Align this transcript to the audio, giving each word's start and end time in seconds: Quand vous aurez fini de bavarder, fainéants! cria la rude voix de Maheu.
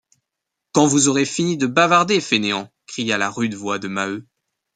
Quand 0.71 0.87
vous 0.87 1.09
aurez 1.09 1.25
fini 1.25 1.57
de 1.57 1.67
bavarder, 1.67 2.21
fainéants! 2.21 2.71
cria 2.87 3.19
la 3.19 3.29
rude 3.29 3.53
voix 3.53 3.77
de 3.77 3.87
Maheu. 3.87 4.25